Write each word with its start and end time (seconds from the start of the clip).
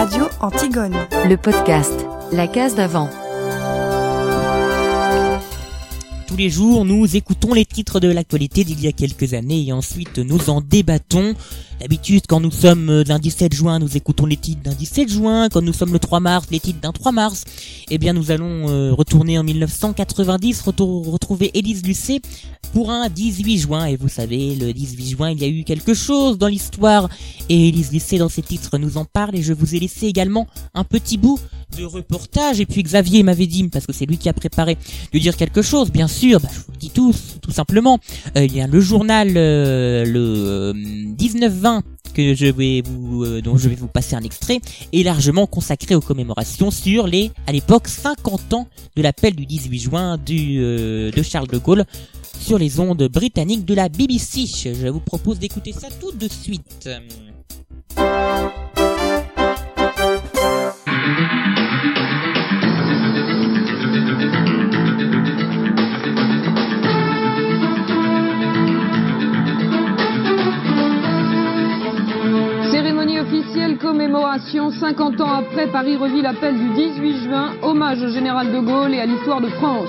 Radio 0.00 0.30
Antigone. 0.40 0.96
Le 1.28 1.36
podcast 1.36 2.06
La 2.32 2.46
case 2.46 2.74
d'avant. 2.74 3.10
Jours, 6.48 6.84
nous 6.84 7.16
écoutons 7.16 7.52
les 7.52 7.66
titres 7.66 8.00
de 8.00 8.08
l'actualité 8.08 8.64
d'il 8.64 8.80
y 8.80 8.86
a 8.86 8.92
quelques 8.92 9.34
années 9.34 9.66
et 9.66 9.72
ensuite 9.72 10.18
nous 10.18 10.48
en 10.48 10.62
débattons. 10.62 11.34
D'habitude, 11.80 12.24
quand 12.28 12.40
nous 12.40 12.50
sommes 12.50 13.04
d'un 13.04 13.18
17 13.18 13.54
juin, 13.54 13.78
nous 13.78 13.96
écoutons 13.96 14.26
les 14.26 14.36
titres 14.36 14.62
d'un 14.62 14.74
17 14.74 15.08
juin. 15.10 15.48
Quand 15.48 15.62
nous 15.62 15.72
sommes 15.72 15.94
le 15.94 15.98
3 15.98 16.20
mars, 16.20 16.46
les 16.50 16.60
titres 16.60 16.80
d'un 16.80 16.92
3 16.92 17.10
mars. 17.10 17.44
Eh 17.90 17.96
bien, 17.96 18.12
nous 18.12 18.30
allons 18.30 18.68
euh, 18.68 18.92
retourner 18.92 19.38
en 19.38 19.42
1990, 19.42 20.60
retrouver 20.60 21.50
Élise 21.54 21.82
Lucet 21.84 22.20
pour 22.74 22.90
un 22.90 23.08
18 23.08 23.58
juin. 23.58 23.86
Et 23.86 23.96
vous 23.96 24.08
savez, 24.08 24.56
le 24.56 24.74
18 24.74 25.08
juin, 25.08 25.30
il 25.30 25.40
y 25.40 25.44
a 25.44 25.48
eu 25.48 25.64
quelque 25.64 25.94
chose 25.94 26.36
dans 26.36 26.48
l'histoire. 26.48 27.08
Et 27.48 27.68
Élise 27.68 27.92
Lucet, 27.92 28.18
dans 28.18 28.28
ses 28.28 28.42
titres, 28.42 28.76
nous 28.76 28.98
en 28.98 29.06
parle. 29.06 29.36
Et 29.36 29.42
je 29.42 29.54
vous 29.54 29.74
ai 29.74 29.80
laissé 29.80 30.06
également 30.06 30.46
un 30.74 30.84
petit 30.84 31.16
bout 31.16 31.40
de 31.78 31.84
reportage. 31.84 32.60
Et 32.60 32.66
puis 32.66 32.82
Xavier 32.82 33.22
m'avait 33.22 33.46
dit, 33.46 33.66
parce 33.68 33.86
que 33.86 33.92
c'est 33.92 34.06
lui 34.06 34.18
qui 34.18 34.28
a 34.28 34.32
préparé, 34.32 34.76
de 35.12 35.18
dire 35.18 35.36
quelque 35.36 35.62
chose. 35.62 35.90
Bien 35.90 36.08
sûr, 36.08 36.29
bah, 36.38 36.48
je 36.52 36.58
vous 36.58 36.72
le 36.72 36.78
dis 36.78 36.90
tous, 36.90 37.38
tout 37.40 37.50
simplement. 37.50 37.98
Euh, 38.36 38.44
il 38.44 38.54
y 38.54 38.60
a 38.60 38.66
le 38.66 38.80
journal, 38.80 39.32
euh, 39.36 40.04
le 40.04 40.72
19-20 40.74 41.82
que 42.12 42.34
je 42.34 42.46
vais 42.46 42.82
vous, 42.84 43.24
euh, 43.24 43.40
dont 43.40 43.56
je 43.56 43.68
vais 43.68 43.74
vous 43.74 43.88
passer 43.88 44.16
un 44.16 44.22
extrait, 44.22 44.60
est 44.92 45.02
largement 45.02 45.46
consacré 45.46 45.94
aux 45.94 46.00
commémorations 46.00 46.70
sur 46.70 47.06
les, 47.06 47.30
à 47.46 47.52
l'époque, 47.52 47.88
50 47.88 48.52
ans 48.54 48.66
de 48.96 49.02
l'appel 49.02 49.34
du 49.34 49.46
18 49.46 49.78
juin 49.78 50.18
du, 50.18 50.58
euh, 50.60 51.10
de 51.10 51.22
Charles 51.22 51.48
de 51.48 51.58
Gaulle 51.58 51.84
sur 52.38 52.58
les 52.58 52.80
ondes 52.80 53.08
britanniques 53.08 53.64
de 53.64 53.74
la 53.74 53.88
BBC. 53.88 54.46
Je 54.46 54.88
vous 54.88 55.00
propose 55.00 55.38
d'écouter 55.38 55.72
ça 55.72 55.88
tout 56.00 56.12
de 56.12 56.28
suite. 56.28 56.88
50 74.90 75.20
ans 75.20 75.32
après 75.38 75.68
Paris 75.68 75.96
revit 75.96 76.20
l'appel 76.20 76.58
du 76.58 76.68
18 76.70 77.18
juin, 77.22 77.50
hommage 77.62 78.02
au 78.02 78.08
général 78.08 78.50
de 78.50 78.58
Gaulle 78.58 78.92
et 78.92 78.98
à 78.98 79.06
l'histoire 79.06 79.40
de 79.40 79.46
France. 79.46 79.88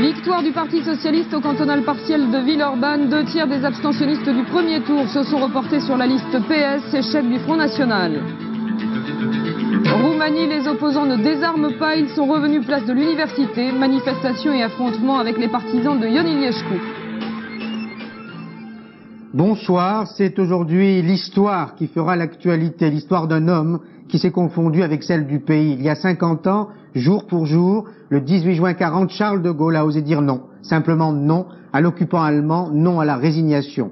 Victoire 0.00 0.42
du 0.42 0.50
Parti 0.50 0.82
Socialiste 0.82 1.32
au 1.32 1.40
cantonal 1.40 1.82
partiel 1.82 2.28
de 2.28 2.38
Villeurbanne, 2.38 3.08
deux 3.08 3.24
tiers 3.26 3.46
des 3.46 3.64
abstentionnistes 3.64 4.28
du 4.28 4.42
premier 4.42 4.80
tour 4.80 5.06
se 5.08 5.22
sont 5.22 5.38
reportés 5.38 5.78
sur 5.78 5.96
la 5.96 6.08
liste 6.08 6.36
PS 6.48 6.92
et 6.92 7.02
chef 7.02 7.24
du 7.24 7.38
Front 7.38 7.56
National. 7.56 8.20
Roumanie, 10.02 10.48
les 10.48 10.66
opposants 10.66 11.06
ne 11.06 11.18
désarment 11.18 11.78
pas, 11.78 11.94
ils 11.94 12.08
sont 12.08 12.26
revenus 12.26 12.66
place 12.66 12.84
de 12.84 12.92
l'université, 12.92 13.70
manifestation 13.70 14.52
et 14.52 14.64
affrontements 14.64 15.20
avec 15.20 15.38
les 15.38 15.48
partisans 15.48 16.00
de 16.00 16.08
Ion 16.08 16.26
Iliescu. 16.26 17.05
Bonsoir, 19.36 20.06
c'est 20.06 20.38
aujourd'hui 20.38 21.02
l'histoire 21.02 21.74
qui 21.74 21.88
fera 21.88 22.16
l'actualité, 22.16 22.88
l'histoire 22.88 23.28
d'un 23.28 23.48
homme 23.48 23.80
qui 24.08 24.18
s'est 24.18 24.30
confondu 24.30 24.82
avec 24.82 25.02
celle 25.02 25.26
du 25.26 25.40
pays. 25.40 25.74
Il 25.74 25.82
y 25.82 25.90
a 25.90 25.94
50 25.94 26.46
ans, 26.46 26.68
jour 26.94 27.26
pour 27.26 27.44
jour, 27.44 27.84
le 28.08 28.22
18 28.22 28.54
juin 28.54 28.72
40, 28.72 29.10
Charles 29.10 29.42
de 29.42 29.50
Gaulle 29.50 29.76
a 29.76 29.84
osé 29.84 30.00
dire 30.00 30.22
non, 30.22 30.44
simplement 30.62 31.12
non 31.12 31.48
à 31.74 31.82
l'occupant 31.82 32.22
allemand, 32.22 32.70
non 32.72 32.98
à 32.98 33.04
la 33.04 33.16
résignation. 33.16 33.90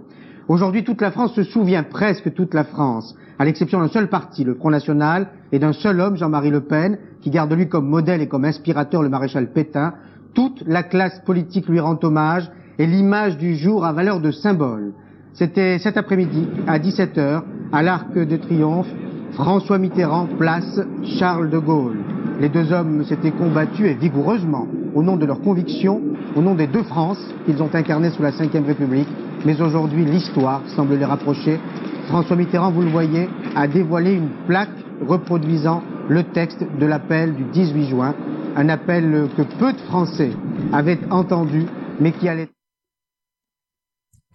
Aujourd'hui, 0.49 0.83
toute 0.83 1.03
la 1.03 1.11
France 1.11 1.35
se 1.35 1.43
souvient, 1.43 1.83
presque 1.83 2.33
toute 2.33 2.55
la 2.55 2.65
France, 2.65 3.15
à 3.39 3.45
l'exception 3.45 3.81
d'un 3.81 3.89
seul 3.89 4.09
parti, 4.09 4.45
le 4.45 4.55
Front 4.55 4.71
National, 4.71 5.29
et 5.53 5.59
d'un 5.59 5.75
seul 5.75 6.01
homme, 6.01 6.17
Jean-Marie 6.17 6.53
Le 6.53 6.63
Pen, 6.63 6.97
qui 7.21 7.29
garde 7.29 7.53
lui 7.53 7.69
comme 7.69 7.87
modèle 7.87 8.23
et 8.23 8.29
comme 8.29 8.47
inspirateur 8.47 9.03
le 9.03 9.11
maréchal 9.11 9.53
Pétain. 9.53 9.93
Toute 10.33 10.65
la 10.67 10.83
classe 10.83 11.21
politique 11.27 11.69
lui 11.69 11.81
rend 11.81 11.99
hommage 12.03 12.51
et 12.79 12.87
l'image 12.87 13.37
du 13.37 13.57
jour 13.57 13.85
a 13.85 13.93
valeur 13.93 14.21
de 14.21 14.31
symbole. 14.31 14.95
C'était 15.35 15.81
cet 15.81 15.97
après-midi, 15.97 16.47
à 16.69 16.79
17h, 16.79 17.43
à 17.73 17.83
l'Arc 17.83 18.15
de 18.15 18.37
Triomphe, 18.37 18.87
François 19.33 19.79
Mitterrand 19.79 20.29
place 20.39 20.81
Charles 21.19 21.51
de 21.51 21.59
Gaulle. 21.59 21.99
Les 22.41 22.49
deux 22.49 22.73
hommes 22.73 23.05
s'étaient 23.05 23.33
combattus 23.33 23.85
et 23.85 23.95
vigoureusement 23.95 24.69
au 24.95 25.03
nom 25.03 25.17
de 25.17 25.27
leurs 25.27 25.41
convictions, 25.41 26.01
au 26.37 26.41
nom 26.41 26.55
des 26.55 26.69
deux 26.69 26.85
France 26.85 27.19
qu'ils 27.47 27.61
ont 27.65 27.71
incarnées 27.75 28.11
sous 28.11 28.23
la 28.23 28.31
Ve 28.31 28.65
République. 28.65 29.09
Mais 29.45 29.61
aujourd'hui, 29.61 30.05
l'histoire 30.05 30.63
semble 30.77 30.95
les 30.95 31.05
rapprocher. 31.05 31.59
François 32.07 32.37
Mitterrand, 32.37 32.71
vous 32.71 32.83
le 32.83 32.91
voyez, 32.91 33.29
a 33.57 33.67
dévoilé 33.67 34.13
une 34.13 34.29
plaque 34.47 34.71
reproduisant 35.05 35.83
le 36.09 36.23
texte 36.23 36.65
de 36.79 36.87
l'appel 36.87 37.35
du 37.35 37.43
18 37.43 37.89
juin, 37.89 38.15
un 38.55 38.69
appel 38.69 39.27
que 39.37 39.43
peu 39.43 39.73
de 39.73 39.81
Français 39.89 40.31
avaient 40.73 41.01
entendu, 41.11 41.65
mais 41.99 42.13
qui 42.13 42.29
allait 42.29 42.54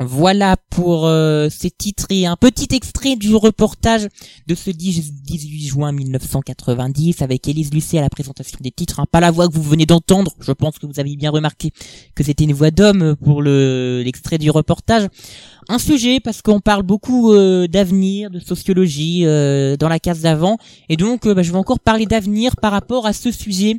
voilà 0.01 0.55
pour 0.69 1.05
euh, 1.05 1.49
ces 1.49 1.69
titres 1.69 2.05
et 2.09 2.25
un 2.25 2.37
petit 2.37 2.73
extrait 2.73 3.17
du 3.17 3.35
reportage 3.35 4.07
de 4.47 4.55
ce 4.55 4.69
18 4.69 5.67
juin 5.67 5.91
1990 5.91 7.21
avec 7.21 7.45
Élise 7.49 7.73
Lucet 7.73 7.97
à 7.97 8.01
la 8.01 8.09
présentation 8.09 8.57
des 8.61 8.71
titres. 8.71 9.01
Hein. 9.01 9.05
Pas 9.11 9.19
la 9.19 9.29
voix 9.29 9.49
que 9.49 9.53
vous 9.53 9.61
venez 9.61 9.85
d'entendre, 9.85 10.31
je 10.39 10.53
pense 10.53 10.79
que 10.79 10.85
vous 10.85 11.01
avez 11.01 11.17
bien 11.17 11.31
remarqué 11.31 11.71
que 12.15 12.23
c'était 12.23 12.45
une 12.45 12.53
voix 12.53 12.71
d'homme 12.71 13.17
pour 13.17 13.41
le 13.41 14.01
l'extrait 14.01 14.37
du 14.37 14.49
reportage 14.49 15.07
un 15.69 15.77
sujet 15.77 16.19
parce 16.19 16.41
qu'on 16.41 16.59
parle 16.59 16.81
beaucoup 16.81 17.31
euh, 17.31 17.67
d'avenir, 17.67 18.31
de 18.31 18.39
sociologie 18.39 19.21
euh, 19.25 19.77
dans 19.77 19.87
la 19.87 19.99
case 19.99 20.21
d'avant, 20.21 20.57
et 20.89 20.97
donc 20.97 21.27
euh, 21.27 21.35
bah, 21.35 21.43
je 21.43 21.51
vais 21.51 21.57
encore 21.57 21.79
parler 21.79 22.07
d'avenir 22.07 22.55
par 22.57 22.71
rapport 22.71 23.05
à 23.05 23.13
ce 23.13 23.31
sujet. 23.31 23.75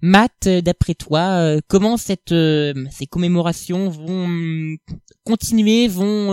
Matt, 0.00 0.48
d'après 0.48 0.94
toi, 0.94 1.56
comment 1.68 1.96
cette 1.96 2.30
ces 2.30 3.06
commémorations 3.08 3.88
vont 3.88 4.24
hum, 4.24 4.76
continuer, 5.24 5.88
vont 5.88 6.32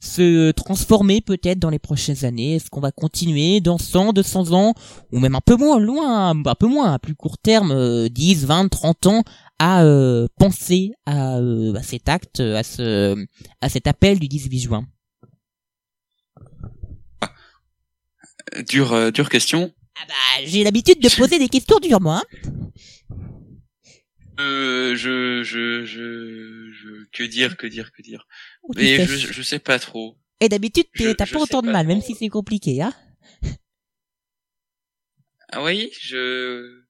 se 0.00 0.50
transformer 0.52 1.20
peut-être 1.20 1.58
dans 1.58 1.70
les 1.70 1.78
prochaines 1.78 2.24
années? 2.24 2.56
Est-ce 2.56 2.70
qu'on 2.70 2.80
va 2.80 2.92
continuer 2.92 3.60
dans 3.60 3.78
100, 3.78 4.12
200 4.12 4.52
ans, 4.52 4.74
ou 5.12 5.18
même 5.18 5.34
un 5.34 5.42
peu 5.44 5.56
moins, 5.56 5.78
loin, 5.78 6.30
un 6.30 6.54
peu 6.54 6.66
moins, 6.66 6.92
à 6.92 6.98
plus 6.98 7.14
court 7.14 7.36
terme, 7.38 8.08
10, 8.08 8.46
20, 8.46 8.68
30 8.68 9.06
ans, 9.06 9.22
à 9.58 9.84
euh, 9.84 10.26
penser 10.38 10.92
euh, 11.08 11.74
à, 11.74 11.82
cet 11.82 12.08
acte, 12.08 12.40
à 12.40 12.62
ce, 12.62 13.26
à 13.60 13.68
cet 13.68 13.86
appel 13.86 14.18
du 14.18 14.28
18 14.28 14.58
juin 14.58 14.86
Dure, 18.68 18.92
euh, 18.92 19.10
dure 19.10 19.28
question. 19.28 19.74
Ah 20.00 20.04
bah, 20.08 20.44
j'ai 20.44 20.64
l'habitude 20.64 21.00
de 21.00 21.16
poser 21.16 21.38
des 21.38 21.48
questions 21.48 21.78
dures, 21.80 22.00
moi. 22.00 22.22
Hein. 22.22 22.68
Euh, 24.40 24.94
je, 24.94 25.42
je, 25.42 25.84
je, 25.84 26.70
je, 26.70 27.04
que 27.12 27.24
dire, 27.24 27.56
que 27.56 27.66
dire, 27.66 27.92
que 27.92 28.02
dire. 28.02 28.26
Mais 28.76 29.04
je, 29.04 29.32
je 29.32 29.42
sais 29.42 29.58
pas 29.58 29.78
trop. 29.78 30.16
Et 30.40 30.48
d'habitude, 30.48 30.86
t'as 30.94 31.26
pas 31.26 31.40
autant 31.40 31.62
de 31.62 31.70
mal, 31.70 31.86
même 31.86 32.00
si 32.00 32.14
c'est 32.14 32.28
compliqué, 32.28 32.80
hein. 32.80 32.94
Ah 35.50 35.62
oui, 35.62 35.90
je. 36.00 36.84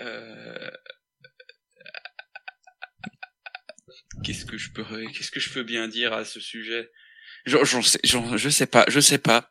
Euh... 0.00 0.70
qu'est-ce 4.22 4.44
que 4.44 4.58
je 4.58 4.70
peux 4.70 4.84
qu'est-ce 5.12 5.30
que 5.30 5.40
je 5.40 5.50
peux 5.50 5.62
bien 5.62 5.88
dire 5.88 6.12
à 6.12 6.24
ce 6.24 6.40
sujet? 6.40 6.90
J'en 7.44 7.82
sais 7.82 8.00
je 8.02 8.48
sais 8.48 8.66
pas 8.66 8.84
je 8.88 9.00
sais 9.00 9.18
pas. 9.18 9.50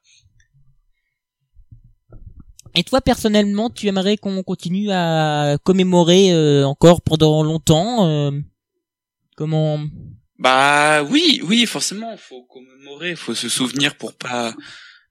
Et 2.76 2.84
toi 2.84 3.02
personnellement 3.02 3.70
tu 3.70 3.88
aimerais 3.88 4.18
qu'on 4.18 4.44
continue 4.44 4.92
à 4.92 5.58
commémorer 5.64 6.34
euh, 6.34 6.66
encore 6.66 7.02
pendant 7.02 7.44
longtemps 7.44 8.08
euh, 8.08 8.32
comment? 9.38 9.80
Bah 10.38 11.04
oui 11.04 11.42
oui 11.46 11.66
forcément 11.66 12.18
faut 12.18 12.44
commémorer 12.44 13.16
faut 13.16 13.36
se 13.36 13.48
souvenir 13.48 13.96
pour 13.96 14.18
pas 14.18 14.54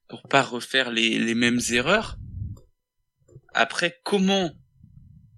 pour 0.09 0.23
pas 0.29 0.43
refaire 0.43 0.91
les 0.91 1.19
les 1.19 1.35
mêmes 1.35 1.61
erreurs. 1.71 2.19
Après 3.55 3.99
comment 4.05 4.51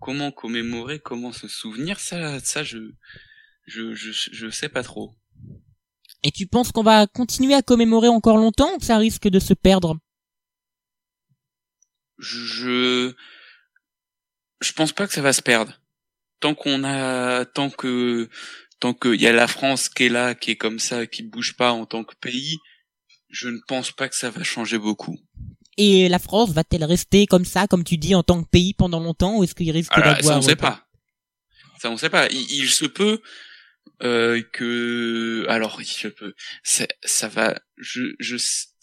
comment 0.00 0.32
commémorer 0.32 0.98
comment 0.98 1.32
se 1.32 1.46
souvenir 1.46 2.00
ça 2.00 2.40
ça 2.40 2.64
je 2.64 2.78
je, 3.66 3.94
je, 3.94 4.12
je 4.12 4.50
sais 4.50 4.68
pas 4.68 4.82
trop. 4.82 5.14
Et 6.22 6.30
tu 6.30 6.46
penses 6.46 6.72
qu'on 6.72 6.82
va 6.82 7.06
continuer 7.06 7.54
à 7.54 7.62
commémorer 7.62 8.08
encore 8.08 8.36
longtemps 8.36 8.74
ou 8.74 8.78
que 8.78 8.84
ça 8.84 8.98
risque 8.98 9.28
de 9.28 9.38
se 9.38 9.54
perdre? 9.54 9.98
Je 12.18 13.12
je 14.60 14.72
pense 14.72 14.92
pas 14.92 15.06
que 15.06 15.12
ça 15.12 15.22
va 15.22 15.32
se 15.32 15.42
perdre. 15.42 15.80
Tant 16.40 16.54
qu'on 16.54 16.84
a 16.84 17.44
tant 17.44 17.70
que 17.70 18.28
tant 18.80 18.94
qu'il 18.94 19.20
y 19.20 19.26
a 19.26 19.32
la 19.32 19.48
France 19.48 19.88
qui 19.88 20.04
est 20.04 20.08
là, 20.08 20.34
qui 20.34 20.52
est 20.52 20.56
comme 20.56 20.78
ça, 20.78 21.06
qui 21.06 21.22
bouge 21.22 21.56
pas 21.56 21.72
en 21.72 21.86
tant 21.86 22.04
que 22.04 22.14
pays, 22.16 22.58
je 23.28 23.48
ne 23.48 23.58
pense 23.68 23.92
pas 23.92 24.08
que 24.08 24.16
ça 24.16 24.30
va 24.30 24.42
changer 24.44 24.78
beaucoup. 24.78 25.18
Et 25.76 26.08
la 26.08 26.18
France 26.18 26.50
va-t-elle 26.50 26.84
rester 26.84 27.26
comme 27.26 27.44
ça, 27.44 27.66
comme 27.66 27.84
tu 27.84 27.98
dis, 27.98 28.14
en 28.14 28.22
tant 28.22 28.42
que 28.42 28.48
pays 28.48 28.72
pendant 28.72 28.98
longtemps, 28.98 29.36
ou 29.36 29.44
est-ce 29.44 29.54
qu'il 29.54 29.70
risque 29.70 29.94
d'avoir... 29.94 30.22
Ça 30.22 30.38
on 30.38 30.42
sait 30.42 30.56
pas. 30.56 30.86
Ça 31.78 31.90
on 31.90 31.98
sait 31.98 32.08
pas. 32.08 32.28
il 32.30 32.68
se 32.70 32.86
peut 32.86 33.20
euh, 34.02 34.42
que 34.52 35.46
alors 35.48 35.80
je 35.80 36.08
peux 36.08 36.34
ça, 36.62 36.86
ça 37.02 37.28
va 37.28 37.58
je 37.78 38.14
je 38.18 38.36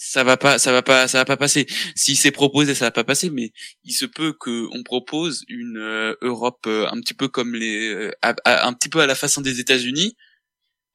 ça 0.06 0.24
va 0.24 0.38
pas 0.38 0.60
ça 0.60 0.72
va 0.72 0.82
pas 0.82 1.08
ça 1.08 1.20
va 1.20 1.26
pas 1.26 1.38
passer. 1.38 1.68
Si 1.96 2.16
c'est 2.16 2.32
proposé 2.32 2.76
ça 2.76 2.86
va 2.86 2.92
pas 2.92 3.04
passer 3.04 3.30
mais 3.30 3.54
il 3.84 3.94
se 3.94 4.06
peut 4.06 4.34
que 4.34 4.68
on 4.72 4.84
propose 4.84 5.46
une 5.48 5.78
euh, 5.78 6.16
Europe 6.22 6.66
euh, 6.68 6.88
un 6.92 7.00
petit 7.00 7.14
peu 7.14 7.28
comme 7.28 7.56
les 7.56 7.90
euh, 7.90 8.12
un 8.46 8.74
petit 8.74 8.90
peu 8.90 9.00
à 9.00 9.06
la 9.08 9.16
façon 9.16 9.42
des 9.42 9.60
États-Unis 9.60 10.18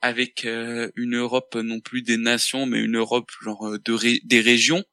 avec 0.00 0.44
une 0.44 1.16
Europe 1.16 1.56
non 1.56 1.80
plus 1.80 2.02
des 2.02 2.18
nations 2.18 2.66
mais 2.66 2.80
une 2.80 2.96
Europe 2.96 3.30
genre 3.42 3.78
de 3.78 4.26
des 4.26 4.40
régions 4.40 4.84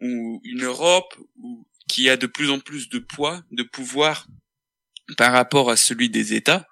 ou 0.00 0.40
une 0.44 0.64
Europe 0.64 1.14
qui 1.88 2.08
a 2.08 2.16
de 2.16 2.26
plus 2.26 2.50
en 2.50 2.60
plus 2.60 2.88
de 2.88 2.98
poids 2.98 3.42
de 3.50 3.62
pouvoir 3.62 4.26
par 5.16 5.32
rapport 5.32 5.70
à 5.70 5.76
celui 5.76 6.10
des 6.10 6.34
États 6.34 6.66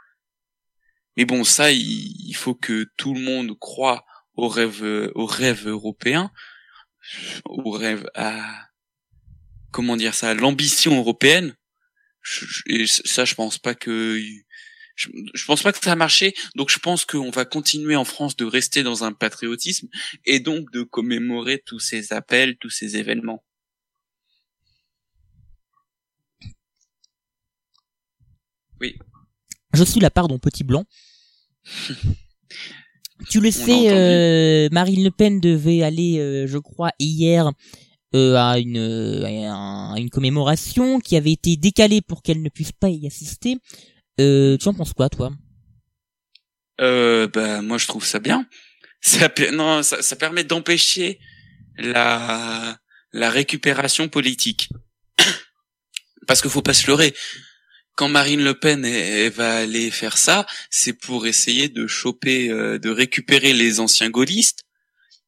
mais 1.16 1.25
bon, 1.25 1.44
ça, 1.44 1.70
il, 1.70 2.34
faut 2.34 2.55
que 2.55 2.87
tout 2.96 3.14
le 3.14 3.20
monde 3.20 3.58
croit 3.58 4.05
au 4.34 4.49
rêve, 4.49 5.11
au 5.14 5.26
rêve 5.26 5.69
européen, 5.69 6.31
au 7.44 7.70
rêve 7.70 8.08
à, 8.14 8.69
comment 9.70 9.96
dire 9.96 10.14
ça, 10.14 10.34
l'ambition 10.34 10.96
européenne. 10.96 11.56
et 12.66 12.87
ça, 12.87 13.25
je 13.25 13.34
pense 13.34 13.58
pas 13.58 13.75
que, 13.75 14.20
je, 14.96 15.44
pense 15.46 15.62
pas 15.62 15.72
que 15.72 15.78
ça 15.82 15.93
a 15.93 15.96
marché. 15.96 16.34
Donc, 16.56 16.70
je 16.70 16.78
pense 16.78 17.05
qu'on 17.05 17.31
va 17.31 17.44
continuer 17.44 17.96
en 17.96 18.05
France 18.05 18.37
de 18.37 18.44
rester 18.44 18.82
dans 18.82 19.05
un 19.05 19.12
patriotisme 19.12 19.88
et 20.25 20.40
donc 20.40 20.70
de 20.72 20.82
commémorer 20.82 21.62
tous 21.64 21.81
ces 21.81 22.12
appels, 22.12 22.56
tous 22.58 22.70
ces 22.70 22.96
événements. 22.96 23.44
Oui. 28.81 28.99
Je 29.75 29.85
suis 29.85 30.00
la 30.00 30.11
part 30.11 30.29
d'un 30.29 30.38
petit 30.38 30.65
blanc. 30.65 30.85
tu 33.29 33.41
le 33.41 33.50
sais, 33.50 33.91
euh, 33.91 34.69
Marine 34.73 35.05
Le 35.05 35.11
Pen 35.11 35.41
devait 35.41 35.82
aller, 35.82 36.19
euh, 36.19 36.47
je 36.47 36.59
crois, 36.59 36.91
hier 36.99 37.50
euh, 38.15 38.37
à, 38.37 38.59
une, 38.59 38.79
à 38.79 39.94
une 39.99 40.11
commémoration 40.11 41.00
qui 41.00 41.17
avait 41.17 41.32
été 41.32 41.56
décalée 41.56 42.00
pour 42.00 42.23
qu'elle 42.23 42.43
ne 42.43 42.49
puisse 42.49 42.73
pas 42.73 42.88
y 42.88 43.06
assister. 43.06 43.59
tu 44.19 44.59
en 44.69 44.75
penses 44.75 44.93
quoi, 44.93 45.09
toi? 45.09 45.32
Euh, 46.81 47.29
bah, 47.29 47.62
moi, 47.62 47.79
je 47.79 47.87
trouve 47.87 48.05
ça 48.05 48.19
bien. 48.19 48.47
Ça, 49.00 49.29
non, 49.53 49.82
ça, 49.82 50.03
ça 50.03 50.17
permet 50.17 50.44
d'empêcher 50.44 51.19
la, 51.76 52.79
la 53.12 53.31
récupération 53.31 54.09
politique. 54.09 54.69
Parce 56.26 56.41
qu'il 56.41 56.50
faut 56.50 56.62
pas 56.62 56.75
se 56.75 56.87
leurrer 56.87 57.15
quand 57.94 58.08
Marine 58.08 58.43
Le 58.43 58.55
Pen 58.58 58.82
va 59.31 59.56
aller 59.58 59.91
faire 59.91 60.19
ça, 60.19 60.46
c'est 60.70 60.93
pour 60.93 61.26
essayer 61.26 61.69
de 61.69 61.87
choper, 61.87 62.50
euh, 62.50 62.79
de 62.79 62.91
récupérer 62.91 63.52
les 63.52 63.81
anciens 63.81 64.11
gaullistes, 64.11 64.64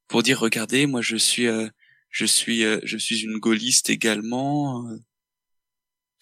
pour 0.08 0.22
dire 0.22 0.40
regardez, 0.40 0.86
moi 0.86 1.00
je 1.00 1.16
suis, 1.16 1.46
euh, 1.46 1.68
je 2.10 2.26
suis, 2.26 2.64
euh, 2.64 2.80
je 2.84 2.96
suis 2.96 3.22
une 3.22 3.38
gaulliste 3.38 3.90
également. 3.90 4.88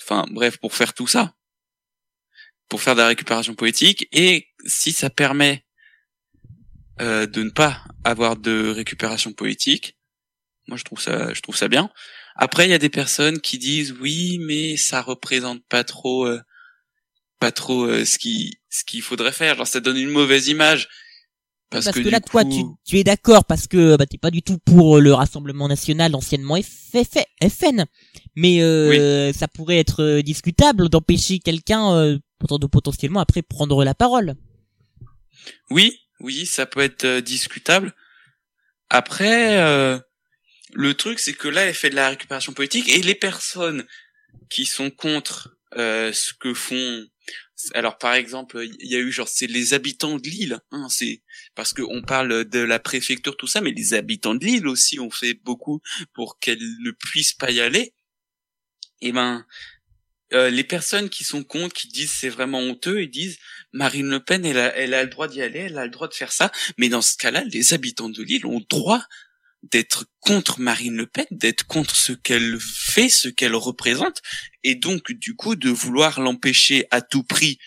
Enfin 0.03 0.27
bref, 0.31 0.59
pour 0.59 0.75
faire 0.75 0.93
tout 0.93 1.07
ça, 1.07 1.35
pour 2.69 2.83
faire 2.83 2.95
de 2.95 3.01
la 3.01 3.09
récupération 3.09 3.55
politique, 3.55 4.09
et 4.13 4.49
si 4.67 4.93
ça 4.93 5.11
permet 5.11 5.65
de 7.01 7.43
ne 7.43 7.51
pas 7.51 7.83
avoir 8.05 8.37
de 8.37 8.69
récupération 8.69 9.33
politique, 9.33 9.97
moi 10.69 10.77
je 10.77 10.85
trouve 10.85 11.01
ça, 11.01 11.35
je 11.35 11.41
trouve 11.41 11.57
ça 11.57 11.69
bien. 11.69 11.91
Après, 12.35 12.67
il 12.67 12.71
y 12.71 12.75
a 12.75 12.79
des 12.79 12.91
personnes 12.91 13.41
qui 13.41 13.59
disent 13.59 13.95
oui, 14.01 14.39
mais 14.41 14.77
ça 14.77 15.01
représente 15.01 15.65
pas 15.69 15.85
trop, 15.85 16.27
euh, 16.27 16.41
pas 17.39 17.53
trop 17.53 17.85
euh, 17.85 18.05
ce 18.05 18.19
qui, 18.19 18.59
ce 18.71 18.85
qu'il 18.85 19.03
faudrait 19.03 19.33
faire. 19.33 19.57
Genre, 19.57 19.67
ça 19.67 19.81
donne 19.81 19.97
une 19.97 20.11
mauvaise 20.11 20.49
image. 20.49 20.89
Parce, 21.71 21.91
que, 21.91 22.09
là, 22.09 22.21
toi, 22.21 22.45
tu, 22.45 22.63
tu 22.85 22.99
es 22.99 23.05
d'accord 23.05 23.45
parce 23.45 23.67
que 23.67 23.97
bah, 23.97 24.07
t'es 24.07 24.19
pas 24.19 24.31
du 24.31 24.43
tout 24.43 24.59
pour 24.59 25.01
le 25.01 25.13
Rassemblement 25.13 25.67
National 25.67 26.15
anciennement 26.15 26.57
FN, 26.63 27.85
mais 28.37 28.63
euh, 28.63 29.33
ça 29.33 29.49
pourrait 29.49 29.79
être 29.79 30.21
discutable 30.21 30.89
d'empêcher 30.89 31.41
quelqu'un 31.41 31.93
euh, 31.95 32.19
de 32.49 32.67
potentiellement 32.67 33.19
après 33.19 33.43
prendre 33.43 33.83
la 33.83 33.95
parole. 33.95 34.35
Oui, 35.69 35.99
oui, 36.21 36.47
ça 36.47 36.65
peut 36.67 36.81
être 36.81 37.21
discutable. 37.21 37.93
Après, 38.89 40.01
le 40.75 40.95
truc, 40.95 41.19
c'est 41.19 41.35
que 41.35 41.49
là, 41.49 41.67
elle 41.67 41.75
fait 41.75 41.91
de 41.91 41.95
la 41.95 42.11
récupération 42.11 42.53
politique 42.53 42.89
et 42.89 43.03
les 43.03 43.15
personnes 43.15 43.87
qui 44.51 44.67
sont 44.67 44.91
contre 44.91 45.57
euh, 45.77 46.13
ce 46.13 46.35
que 46.35 46.55
font. 46.55 47.07
Alors, 47.73 47.99
par 47.99 48.15
exemple, 48.15 48.67
il 48.81 48.91
y 48.91 48.97
a 48.97 48.99
eu 48.99 49.13
genre 49.13 49.29
c'est 49.29 49.47
les 49.47 49.75
habitants 49.75 50.19
de 50.19 50.29
l'île. 50.29 50.61
Hein, 50.71 50.89
c'est 50.91 51.23
parce 51.55 51.73
qu'on 51.73 52.03
parle 52.03 52.45
de 52.45 52.59
la 52.61 52.79
préfecture 52.79 53.37
tout 53.37 53.47
ça, 53.47 53.61
mais 53.61 53.71
les 53.71 53.95
habitants 53.95 54.35
de 54.35 54.45
l'île 54.45 54.69
aussi 54.69 55.01
ont 55.01 55.11
fait 55.11 55.35
beaucoup 55.35 55.81
pour 56.13 56.39
qu'elle 56.39 56.59
ne 56.61 56.91
puisse 56.91 57.33
pas 57.33 57.51
y 57.51 57.61
aller. 57.61 57.95
Et 59.01 59.09
eh 59.09 59.13
ben, 59.13 59.45
euh, 60.33 60.51
les 60.51 60.65
personnes 60.65 61.11
qui 61.11 61.23
sont 61.23 61.45
contre, 61.45 61.75
qui 61.75 61.89
disent 61.89 62.11
c'est 62.11 62.29
vraiment 62.29 62.59
honteux, 62.59 63.03
ils 63.03 63.11
disent 63.11 63.39
Marine 63.73 64.09
Le 64.09 64.21
Pen, 64.21 64.45
elle 64.45 64.59
a, 64.59 64.75
elle 64.77 64.95
a 64.95 65.05
le 65.05 65.11
droit 65.11 65.29
d'y 65.29 65.43
aller, 65.43 65.61
elle 65.61 65.79
a 65.79 65.85
le 65.85 65.91
droit 65.91 66.09
de 66.09 66.15
faire 66.15 66.33
ça, 66.33 66.51
mais 66.79 66.89
dans 66.89 67.03
ce 67.03 67.17
cas-là, 67.17 67.45
les 67.45 67.75
habitants 67.75 68.09
de 68.09 68.23
l'île 68.23 68.47
ont 68.47 68.65
droit 68.69 69.05
d'être 69.71 70.07
contre 70.21 70.61
Marine 70.61 70.97
Le 70.97 71.07
Pen, 71.07 71.27
d'être 71.31 71.67
contre 71.67 71.97
ce 71.97 72.13
qu'elle 72.13 72.59
fait, 72.61 73.09
ce 73.09 73.29
qu'elle 73.29 73.55
représente, 73.55 74.21
et 74.63 74.75
donc 74.75 75.13
du 75.13 75.35
coup 75.37 75.57
de 75.57 75.71
vouloir 75.71 76.21
l'empêcher 76.21 76.87
à 76.91 77.01
tout 77.01 77.23
prix 77.23 77.59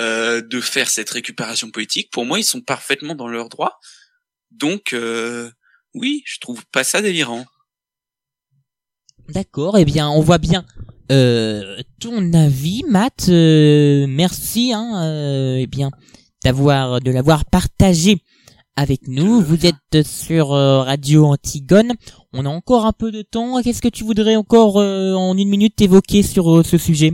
euh, 0.00 0.42
de 0.42 0.60
faire 0.60 0.88
cette 0.88 1.10
récupération 1.10 1.70
politique. 1.70 2.10
Pour 2.10 2.24
moi, 2.24 2.38
ils 2.38 2.44
sont 2.44 2.60
parfaitement 2.60 3.14
dans 3.14 3.28
leur 3.28 3.48
droit. 3.48 3.78
Donc 4.50 4.92
euh, 4.92 5.50
oui, 5.94 6.22
je 6.26 6.38
trouve 6.40 6.64
pas 6.66 6.84
ça 6.84 7.00
délirant. 7.00 7.44
D'accord, 9.28 9.78
eh 9.78 9.84
bien, 9.84 10.08
on 10.08 10.20
voit 10.20 10.38
bien 10.38 10.66
euh, 11.12 11.80
ton 12.00 12.32
avis, 12.32 12.82
Matt. 12.88 13.28
Merci, 13.28 14.72
hein, 14.74 15.56
eh 15.58 15.66
bien, 15.66 15.90
d'avoir 16.42 17.00
de 17.00 17.10
l'avoir 17.10 17.44
partagé 17.44 18.22
avec 18.76 19.08
nous. 19.08 19.40
Vous 19.40 19.66
êtes 19.66 20.02
sur 20.02 20.52
euh, 20.52 20.82
Radio 20.82 21.26
Antigone. 21.26 21.92
On 22.32 22.44
a 22.44 22.48
encore 22.48 22.86
un 22.86 22.92
peu 22.92 23.10
de 23.10 23.22
temps. 23.22 23.62
Qu'est-ce 23.62 23.82
que 23.82 23.88
tu 23.88 24.04
voudrais 24.04 24.36
encore 24.36 24.78
euh, 24.78 25.14
en 25.14 25.36
une 25.36 25.48
minute 25.48 25.80
évoquer 25.80 26.22
sur 26.22 26.58
euh, 26.58 26.62
ce 26.62 26.78
sujet? 26.78 27.12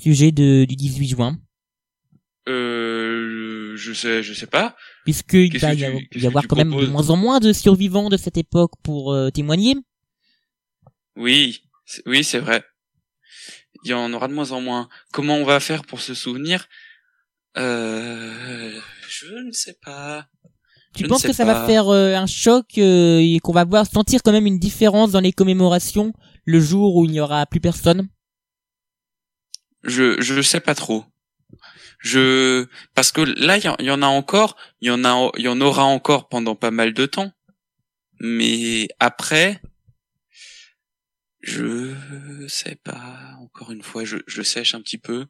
Sujet 0.00 0.32
de, 0.32 0.64
du 0.64 0.76
18 0.76 1.08
juin. 1.08 1.38
Euh, 2.48 3.76
je 3.76 3.92
sais, 3.92 4.22
je 4.22 4.32
sais 4.32 4.46
pas. 4.46 4.76
Puisqu'il 5.04 5.58
va 5.58 5.74
y, 5.74 6.26
avoir 6.26 6.46
quand 6.46 6.56
même 6.56 6.74
de 6.74 6.86
moins 6.86 7.10
en 7.10 7.16
moins 7.16 7.40
de 7.40 7.52
survivants 7.52 8.08
de 8.08 8.16
cette 8.16 8.36
époque 8.36 8.72
pour 8.82 9.16
témoigner. 9.32 9.76
Oui, 11.16 11.62
oui, 12.06 12.24
c'est 12.24 12.38
vrai. 12.38 12.64
Il 13.84 13.90
y 13.90 13.94
en 13.94 14.12
aura 14.12 14.28
de 14.28 14.34
moins 14.34 14.52
en 14.52 14.60
moins. 14.60 14.88
Comment 15.12 15.36
on 15.36 15.44
va 15.44 15.60
faire 15.60 15.84
pour 15.84 16.00
se 16.00 16.14
souvenir? 16.14 16.66
Euh, 17.56 18.80
je 19.08 19.26
ne 19.26 19.52
sais 19.52 19.76
pas. 19.82 20.28
Tu 20.94 21.06
penses 21.06 21.22
que 21.22 21.32
ça 21.32 21.44
va 21.44 21.66
faire 21.66 21.88
euh, 21.88 22.14
un 22.14 22.26
choc 22.26 22.66
euh, 22.78 23.20
et 23.20 23.38
qu'on 23.40 23.52
va 23.52 23.64
voir 23.64 23.86
sentir 23.86 24.22
quand 24.22 24.32
même 24.32 24.46
une 24.46 24.58
différence 24.58 25.12
dans 25.12 25.20
les 25.20 25.32
commémorations 25.32 26.12
le 26.44 26.60
jour 26.60 26.96
où 26.96 27.04
il 27.04 27.12
n'y 27.12 27.20
aura 27.20 27.46
plus 27.46 27.60
personne? 27.60 28.08
Je 29.84 30.20
je 30.20 30.42
sais 30.42 30.60
pas 30.60 30.74
trop. 30.74 31.04
Je 32.00 32.66
parce 32.94 33.12
que 33.12 33.20
là 33.20 33.58
il 33.58 33.86
y, 33.86 33.90
en 33.90 34.02
a 34.02 34.06
encore, 34.06 34.56
il 34.80 34.88
y 34.88 34.90
en 34.90 35.04
a 35.04 35.30
il 35.36 35.44
y 35.44 35.48
en 35.48 35.60
aura 35.60 35.84
encore 35.84 36.28
pendant 36.28 36.56
pas 36.56 36.70
mal 36.70 36.92
de 36.92 37.06
temps. 37.06 37.32
Mais 38.18 38.88
après 38.98 39.60
je 41.40 41.94
sais 42.48 42.76
pas 42.82 43.36
encore 43.40 43.70
une 43.70 43.82
fois 43.82 44.04
je 44.04 44.18
je 44.26 44.42
sèche 44.42 44.74
un 44.74 44.80
petit 44.80 44.98
peu. 44.98 45.26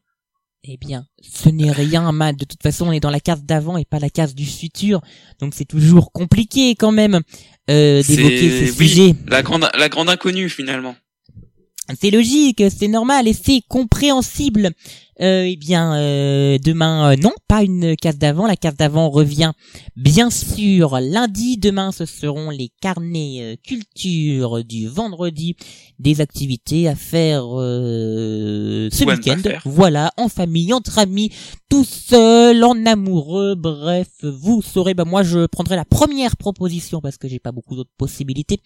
Eh 0.63 0.77
bien, 0.77 1.07
ce 1.23 1.49
n'est 1.49 1.71
rien 1.71 2.11
mal. 2.11 2.35
De 2.35 2.45
toute 2.45 2.61
façon, 2.61 2.87
on 2.87 2.91
est 2.91 2.99
dans 2.99 3.09
la 3.09 3.19
case 3.19 3.43
d'avant 3.43 3.77
et 3.77 3.85
pas 3.85 3.97
la 3.97 4.11
case 4.11 4.35
du 4.35 4.45
futur. 4.45 5.01
Donc 5.39 5.53
c'est 5.55 5.65
toujours 5.65 6.11
compliqué 6.11 6.75
quand 6.75 6.91
même 6.91 7.21
euh, 7.71 8.03
d'évoquer 8.03 8.67
ce 8.67 8.73
sujet. 8.73 9.15
La 9.27 9.41
grande, 9.41 9.67
la 9.75 9.89
grande 9.89 10.09
inconnue 10.09 10.49
finalement. 10.49 10.95
C'est 11.99 12.11
logique, 12.11 12.63
c'est 12.69 12.87
normal 12.87 13.27
et 13.27 13.33
c'est 13.33 13.61
compréhensible. 13.67 14.69
Euh, 15.19 15.43
eh 15.45 15.55
bien, 15.55 15.95
euh, 15.95 16.57
demain, 16.57 17.11
euh, 17.11 17.15
non, 17.15 17.31
pas 17.47 17.63
une 17.63 17.95
case 17.95 18.17
d'avant. 18.17 18.47
La 18.47 18.55
case 18.55 18.75
d'avant 18.75 19.09
revient 19.09 19.51
bien 19.95 20.29
sûr 20.29 20.99
lundi. 20.99 21.57
Demain, 21.57 21.91
ce 21.91 22.05
seront 22.05 22.49
les 22.49 22.71
carnets 22.81 23.59
culture 23.65 24.63
du 24.63 24.87
vendredi, 24.87 25.55
des 25.99 26.21
activités 26.21 26.87
à 26.87 26.95
faire 26.95 27.43
ce 27.43 29.05
week-end. 29.05 29.41
Voilà, 29.65 30.11
en 30.17 30.29
famille, 30.29 30.73
entre 30.73 30.97
amis, 30.97 31.31
tout 31.69 31.85
seul, 31.85 32.63
en 32.63 32.85
amoureux. 32.85 33.55
Bref, 33.55 34.09
vous 34.23 34.61
saurez. 34.61 34.93
Bah 34.93 35.05
moi, 35.05 35.23
je 35.23 35.45
prendrai 35.45 35.75
la 35.75 35.85
première 35.85 36.37
proposition 36.37 37.01
parce 37.01 37.17
que 37.17 37.27
j'ai 37.27 37.39
pas 37.39 37.51
beaucoup 37.51 37.75
d'autres 37.75 37.91
possibilités. 37.97 38.61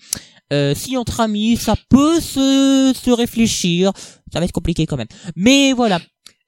si 0.75 0.96
entre 0.96 1.20
amis, 1.20 1.58
ça 1.58 1.75
peut 1.90 2.20
se, 2.22 2.94
se 2.96 3.12
réfléchir. 3.12 3.92
Ça 4.32 4.40
va 4.40 4.46
être 4.46 4.52
compliqué 4.52 4.86
quand 4.86 4.98
même. 4.98 5.08
Mais 5.36 5.74
voilà, 5.74 6.00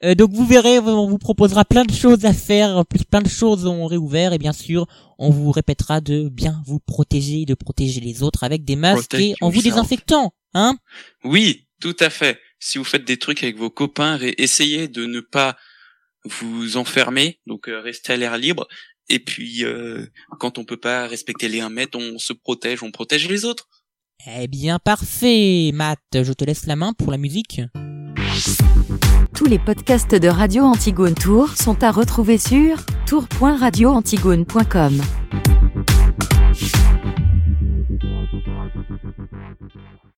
Euh, 0.04 0.14
donc 0.14 0.32
vous 0.32 0.46
verrez, 0.46 0.80
on 0.80 1.08
vous 1.08 1.18
proposera 1.18 1.66
plein 1.66 1.84
de 1.84 1.94
choses 1.94 2.26
à 2.26 2.34
faire, 2.34 2.86
plus 2.86 3.04
plein 3.04 3.22
de 3.22 3.30
choses 3.30 3.66
ont 3.66 3.88
réouvert 3.88 4.34
et 4.34 4.38
bien 4.38 4.54
sûr, 4.54 4.86
on 5.18 5.32
vous 5.32 5.52
répétera 5.52 6.02
de 6.02 6.30
bien 6.30 6.62
vous 6.66 6.80
protéger, 6.80 7.46
de 7.46 7.56
protéger 7.56 8.00
les 8.00 8.22
autres 8.22 8.44
avec 8.44 8.64
des 8.64 8.76
masques 8.76 9.10
Protect 9.10 9.24
et 9.24 9.36
en 9.42 9.50
vous 9.50 9.62
désinfectant, 9.62 10.34
hein 10.54 10.78
Oui, 11.24 11.68
tout 11.82 11.96
à 12.00 12.10
fait. 12.10 12.40
Si 12.60 12.78
vous 12.78 12.84
faites 12.84 13.06
des 13.06 13.18
trucs 13.18 13.44
avec 13.44 13.58
vos 13.58 13.72
copains, 13.72 14.20
essayez 14.38 14.88
de 14.88 15.06
ne 15.06 15.20
pas 15.20 15.58
vous 16.26 16.78
enfermer, 16.78 17.40
donc 17.48 17.68
euh, 17.68 17.80
restez 17.80 18.14
à 18.14 18.18
l'air 18.18 18.38
libre. 18.38 18.68
Et 19.10 19.20
puis, 19.20 19.64
euh, 19.64 20.06
quand 20.40 20.58
on 20.58 20.66
peut 20.66 20.78
pas 20.80 21.08
respecter 21.08 21.48
les 21.48 21.62
1 21.62 21.70
mètre, 21.70 21.98
on 21.98 22.20
se 22.20 22.34
protège, 22.34 22.84
on 22.84 22.92
protège 22.92 23.28
les 23.30 23.46
autres. 23.46 23.68
Eh 24.28 24.48
bien 24.48 24.80
parfait, 24.80 25.72
Matt, 25.74 26.00
je 26.14 26.34
te 26.34 26.44
laisse 26.44 26.66
la 26.66 26.76
main 26.76 26.94
pour 26.94 27.12
la 27.12 27.18
musique. 27.18 27.62
Tous 29.38 29.46
les 29.46 29.60
podcasts 29.60 30.16
de 30.16 30.28
Radio 30.30 30.64
Antigone 30.64 31.14
Tour 31.14 31.50
sont 31.50 31.84
à 31.84 31.92
retrouver 31.92 32.40
sur 32.40 32.78
tour.radioantigone.com. 33.06 35.00